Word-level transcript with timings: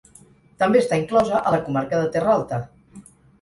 També 0.61 0.79
està 0.83 0.97
inclosa 1.01 1.41
a 1.41 1.53
la 1.57 1.59
comarca 1.67 2.01
de 2.01 2.09
Terra 2.17 2.33
Alta. 2.39 2.61